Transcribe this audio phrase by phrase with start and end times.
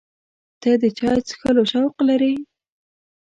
[0.61, 2.33] ته د چای څښلو شوق لرې؟